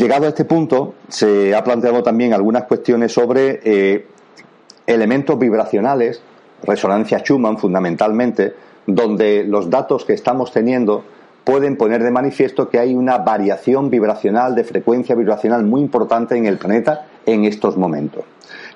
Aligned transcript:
Llegado 0.00 0.24
a 0.24 0.28
este 0.30 0.46
punto, 0.46 0.94
se 1.08 1.54
ha 1.54 1.62
planteado 1.62 2.02
también 2.02 2.32
algunas 2.32 2.64
cuestiones 2.64 3.12
sobre 3.12 3.60
eh, 3.62 4.06
elementos 4.86 5.38
vibracionales, 5.38 6.22
resonancia 6.62 7.18
Schumann 7.18 7.58
fundamentalmente, 7.58 8.54
donde 8.86 9.44
los 9.44 9.68
datos 9.68 10.06
que 10.06 10.14
estamos 10.14 10.52
teniendo 10.52 11.04
pueden 11.44 11.76
poner 11.76 12.02
de 12.02 12.10
manifiesto 12.10 12.70
que 12.70 12.78
hay 12.78 12.94
una 12.94 13.18
variación 13.18 13.90
vibracional, 13.90 14.54
de 14.54 14.64
frecuencia 14.64 15.14
vibracional 15.14 15.64
muy 15.64 15.82
importante 15.82 16.34
en 16.34 16.46
el 16.46 16.56
planeta 16.56 17.04
en 17.26 17.44
estos 17.44 17.76
momentos. 17.76 18.24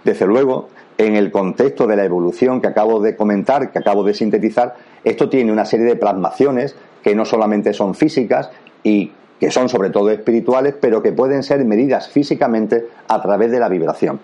Desde 0.05 0.27
luego, 0.27 0.69
en 0.99 1.17
el 1.17 1.33
contexto 1.33 1.87
de 1.87 1.97
la 1.97 2.05
evolución 2.05 2.61
que 2.61 2.67
acabo 2.67 3.01
de 3.01 3.17
comentar, 3.17 3.73
que 3.73 3.79
acabo 3.79 4.05
de 4.05 4.13
sintetizar, 4.13 4.75
esto 5.03 5.31
tiene 5.31 5.53
una 5.53 5.65
serie 5.65 5.87
de 5.87 5.97
plasmaciones 5.97 6.77
que 7.03 7.15
no 7.15 7.25
solamente 7.25 7.73
son 7.73 7.95
físicas 7.95 8.51
y 8.83 9.11
que 9.45 9.51
son 9.51 9.69
sobre 9.69 9.91
todo 9.91 10.09
espirituales, 10.09 10.75
pero 10.81 11.03
que 11.03 11.13
pueden 11.13 11.43
ser 11.43 11.63
medidas 11.67 12.09
físicamente 12.09 12.87
a 13.09 13.21
través 13.21 13.51
de 13.51 13.61
la 13.61 13.69
vibración. 13.69 14.19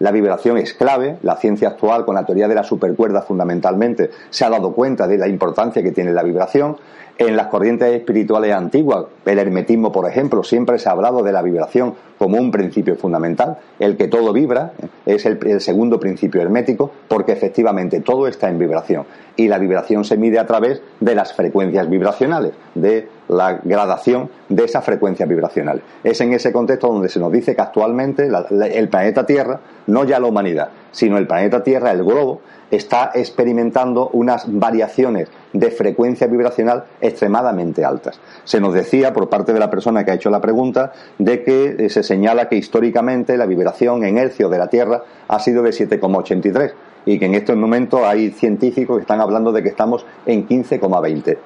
La 0.00 0.10
vibración 0.10 0.58
es 0.58 0.74
clave, 0.74 1.16
la 1.22 1.36
ciencia 1.36 1.68
actual 1.68 2.04
con 2.04 2.14
la 2.14 2.26
teoría 2.26 2.46
de 2.46 2.54
la 2.54 2.62
supercuerda 2.62 3.22
fundamentalmente 3.22 4.10
se 4.28 4.44
ha 4.44 4.50
dado 4.50 4.74
cuenta 4.74 5.08
de 5.08 5.16
la 5.16 5.28
importancia 5.28 5.82
que 5.82 5.92
tiene 5.92 6.12
la 6.12 6.22
vibración. 6.22 6.76
En 7.16 7.34
las 7.34 7.46
corrientes 7.46 7.90
espirituales 7.94 8.52
antiguas, 8.52 9.06
el 9.24 9.38
hermetismo, 9.38 9.90
por 9.90 10.06
ejemplo, 10.06 10.44
siempre 10.44 10.78
se 10.78 10.90
ha 10.90 10.92
hablado 10.92 11.22
de 11.22 11.32
la 11.32 11.40
vibración 11.40 11.94
como 12.18 12.36
un 12.36 12.50
principio 12.50 12.96
fundamental. 12.96 13.56
El 13.78 13.96
que 13.96 14.08
todo 14.08 14.34
vibra 14.34 14.72
es 15.06 15.24
el, 15.24 15.38
el, 15.46 15.62
segundo 15.62 15.98
principio 15.98 16.42
hermético, 16.42 16.90
porque 17.08 17.32
efectivamente 17.32 18.00
todo 18.00 18.28
está 18.28 18.50
en 18.50 18.58
vibración. 18.58 19.06
Y 19.36 19.48
la 19.48 19.56
vibración 19.56 20.04
se 20.04 20.18
mide 20.18 20.38
a 20.38 20.46
través 20.46 20.82
de 21.00 21.14
las 21.14 21.32
frecuencias 21.32 21.88
vibracionales, 21.88 22.52
de 22.74 23.08
la 23.28 23.60
gradación 23.62 24.30
de 24.48 24.64
esas 24.64 24.84
frecuencias 24.84 25.28
vibracionales. 25.28 25.82
Es 26.04 26.20
en 26.20 26.32
ese 26.32 26.52
contexto 26.52 26.88
donde 26.88 27.08
se 27.08 27.18
nos 27.18 27.32
dice 27.32 27.54
que 27.54 27.62
actualmente 27.62 28.28
el 28.28 28.88
planeta 28.88 29.26
Tierra, 29.26 29.60
no 29.86 30.04
ya 30.04 30.20
la 30.20 30.26
humanidad, 30.26 30.68
sino 30.92 31.18
el 31.18 31.26
planeta 31.26 31.62
Tierra, 31.62 31.92
el 31.92 32.04
globo, 32.04 32.40
está 32.70 33.12
experimentando 33.14 34.10
unas 34.12 34.44
variaciones 34.46 35.28
de 35.52 35.70
frecuencia 35.70 36.26
vibracional 36.26 36.84
extremadamente 37.00 37.84
altas. 37.84 38.20
Se 38.44 38.60
nos 38.60 38.74
decía 38.74 39.12
por 39.12 39.28
parte 39.28 39.52
de 39.52 39.60
la 39.60 39.70
persona 39.70 40.04
que 40.04 40.10
ha 40.10 40.14
hecho 40.14 40.30
la 40.30 40.40
pregunta 40.40 40.92
de 41.18 41.44
que 41.44 41.88
se 41.90 42.02
señala 42.02 42.48
que 42.48 42.56
históricamente 42.56 43.36
la 43.36 43.46
vibración 43.46 44.04
en 44.04 44.18
hercio 44.18 44.48
de 44.48 44.58
la 44.58 44.68
Tierra 44.68 45.02
ha 45.28 45.38
sido 45.38 45.62
de 45.62 45.70
7,83 45.70 46.72
y 47.06 47.20
que 47.20 47.26
en 47.26 47.34
estos 47.34 47.56
momentos 47.56 48.00
hay 48.04 48.30
científicos 48.30 48.96
que 48.96 49.02
están 49.02 49.20
hablando 49.20 49.52
de 49.52 49.62
que 49.62 49.68
estamos 49.68 50.04
en 50.26 50.46
15,20. 50.46 51.38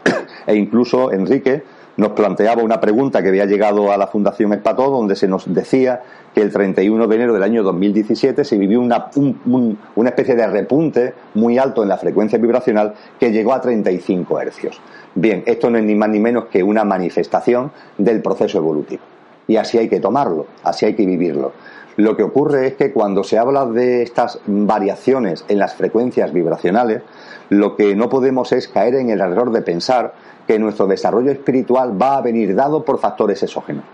E 0.46 0.54
incluso 0.54 1.12
Enrique 1.12 1.62
nos 1.96 2.12
planteaba 2.12 2.62
una 2.62 2.80
pregunta 2.80 3.22
que 3.22 3.28
había 3.28 3.44
llegado 3.44 3.92
a 3.92 3.98
la 3.98 4.06
Fundación 4.06 4.52
Espató, 4.52 4.90
donde 4.90 5.16
se 5.16 5.28
nos 5.28 5.52
decía 5.52 6.00
que 6.34 6.40
el 6.40 6.50
31 6.50 7.06
de 7.06 7.16
enero 7.16 7.34
del 7.34 7.42
año 7.42 7.62
2017 7.62 8.44
se 8.44 8.56
vivió 8.56 8.80
una, 8.80 9.10
un, 9.16 9.38
un, 9.44 9.78
una 9.96 10.08
especie 10.08 10.34
de 10.34 10.46
repunte 10.46 11.12
muy 11.34 11.58
alto 11.58 11.82
en 11.82 11.90
la 11.90 11.98
frecuencia 11.98 12.38
vibracional 12.38 12.94
que 13.18 13.32
llegó 13.32 13.52
a 13.52 13.60
35 13.60 14.40
hercios. 14.40 14.80
Bien, 15.14 15.42
esto 15.44 15.68
no 15.70 15.78
es 15.78 15.84
ni 15.84 15.94
más 15.94 16.08
ni 16.08 16.20
menos 16.20 16.46
que 16.46 16.62
una 16.62 16.84
manifestación 16.84 17.70
del 17.98 18.22
proceso 18.22 18.58
evolutivo. 18.58 19.02
Y 19.46 19.56
así 19.56 19.78
hay 19.78 19.88
que 19.88 20.00
tomarlo, 20.00 20.46
así 20.62 20.86
hay 20.86 20.94
que 20.94 21.06
vivirlo. 21.06 21.52
Lo 21.96 22.16
que 22.16 22.22
ocurre 22.22 22.68
es 22.68 22.74
que 22.74 22.92
cuando 22.92 23.24
se 23.24 23.36
habla 23.36 23.66
de 23.66 24.02
estas 24.02 24.38
variaciones 24.46 25.44
en 25.48 25.58
las 25.58 25.74
frecuencias 25.74 26.32
vibracionales, 26.32 27.02
lo 27.48 27.76
que 27.76 27.94
no 27.96 28.08
podemos 28.08 28.52
es 28.52 28.68
caer 28.68 28.94
en 28.94 29.10
el 29.10 29.20
error 29.20 29.50
de 29.50 29.62
pensar 29.62 30.14
que 30.46 30.58
nuestro 30.58 30.86
desarrollo 30.86 31.30
espiritual 31.30 32.00
va 32.00 32.16
a 32.16 32.22
venir 32.22 32.54
dado 32.54 32.84
por 32.84 32.98
factores 32.98 33.42
exógenos. 33.42 33.84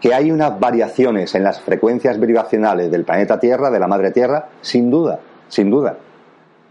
Que 0.00 0.14
hay 0.14 0.30
unas 0.30 0.58
variaciones 0.58 1.34
en 1.34 1.44
las 1.44 1.60
frecuencias 1.60 2.18
vibracionales 2.18 2.90
del 2.90 3.04
planeta 3.04 3.38
Tierra, 3.38 3.70
de 3.70 3.78
la 3.78 3.86
Madre 3.88 4.10
Tierra, 4.10 4.48
sin 4.60 4.90
duda, 4.90 5.20
sin 5.48 5.70
duda, 5.70 5.96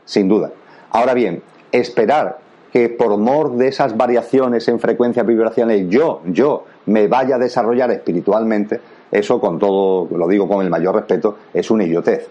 sin 0.06 0.28
duda. 0.28 0.52
Ahora 0.92 1.14
bien, 1.14 1.44
esperar 1.72 2.40
que 2.72 2.90
por 2.90 3.18
mor 3.18 3.58
de 3.58 3.68
esas 3.68 3.98
variaciones 3.98 4.68
en 4.68 4.80
frecuencias 4.80 5.26
vibracionales 5.26 5.90
yo, 5.90 6.22
yo 6.26 6.66
me 6.86 7.08
vaya 7.08 7.36
a 7.36 7.40
desarrollar 7.40 7.92
espiritualmente, 7.92 8.80
eso 9.12 9.40
con 9.40 9.60
todo, 9.60 10.08
lo 10.16 10.28
digo 10.28 10.48
con 10.48 10.64
el 10.64 10.70
mayor 10.70 10.96
respeto, 10.96 11.38
es 11.54 11.70
una 11.70 11.84
idiotez. 11.84 12.28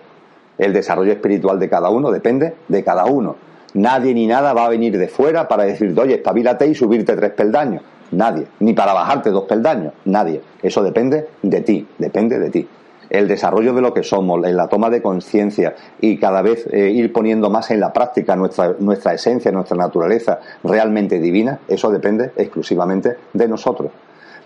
El 0.56 0.72
desarrollo 0.72 1.12
espiritual 1.12 1.58
de 1.58 1.68
cada 1.68 1.90
uno 1.90 2.10
depende 2.10 2.54
de 2.68 2.84
cada 2.84 3.06
uno. 3.06 3.36
Nadie 3.74 4.14
ni 4.14 4.26
nada 4.26 4.52
va 4.52 4.64
a 4.64 4.68
venir 4.68 4.98
de 4.98 5.08
fuera 5.08 5.46
para 5.46 5.64
decirte, 5.64 6.00
oye, 6.00 6.14
espabilate 6.14 6.66
y 6.66 6.74
subirte 6.74 7.14
tres 7.16 7.30
peldaños. 7.30 7.82
Nadie. 8.10 8.46
Ni 8.58 8.72
para 8.72 8.92
bajarte 8.92 9.30
dos 9.30 9.44
peldaños. 9.44 9.92
Nadie. 10.04 10.40
Eso 10.62 10.82
depende 10.82 11.28
de 11.42 11.60
ti. 11.60 11.86
Depende 11.98 12.38
de 12.38 12.50
ti. 12.50 12.68
El 13.10 13.26
desarrollo 13.26 13.74
de 13.74 13.82
lo 13.82 13.92
que 13.92 14.04
somos, 14.04 14.44
en 14.46 14.56
la 14.56 14.68
toma 14.68 14.88
de 14.88 15.02
conciencia 15.02 15.74
y 16.00 16.16
cada 16.16 16.42
vez 16.42 16.66
eh, 16.70 16.90
ir 16.90 17.12
poniendo 17.12 17.50
más 17.50 17.70
en 17.72 17.80
la 17.80 17.92
práctica 17.92 18.36
nuestra, 18.36 19.14
esencia, 19.14 19.50
nuestra 19.50 19.76
naturaleza 19.76 20.38
realmente 20.62 21.18
divina, 21.18 21.58
eso 21.66 21.90
depende 21.90 22.30
exclusivamente 22.36 23.16
de 23.32 23.48
nosotros. 23.48 23.90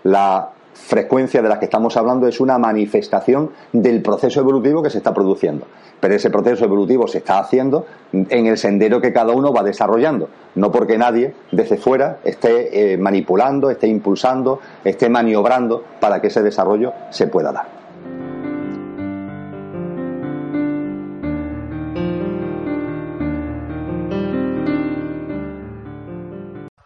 La 0.03 0.49
frecuencia 0.73 1.41
de 1.41 1.49
la 1.49 1.57
que 1.57 1.65
estamos 1.65 1.95
hablando 1.95 2.27
es 2.27 2.39
una 2.39 2.57
manifestación 2.57 3.51
del 3.71 4.01
proceso 4.01 4.41
evolutivo 4.41 4.83
que 4.83 4.89
se 4.89 4.97
está 4.97 5.13
produciendo. 5.13 5.65
Pero 5.99 6.13
ese 6.13 6.29
proceso 6.29 6.65
evolutivo 6.65 7.07
se 7.07 7.19
está 7.19 7.39
haciendo 7.39 7.85
en 8.11 8.45
el 8.45 8.57
sendero 8.57 8.99
que 8.99 9.13
cada 9.13 9.33
uno 9.33 9.53
va 9.53 9.63
desarrollando, 9.63 10.29
no 10.55 10.71
porque 10.71 10.97
nadie 10.97 11.33
desde 11.51 11.77
fuera 11.77 12.17
esté 12.23 12.93
eh, 12.93 12.97
manipulando, 12.97 13.69
esté 13.69 13.87
impulsando, 13.87 14.59
esté 14.83 15.09
maniobrando 15.09 15.83
para 15.99 16.19
que 16.19 16.27
ese 16.27 16.43
desarrollo 16.43 16.93
se 17.09 17.27
pueda 17.27 17.51
dar. 17.51 17.74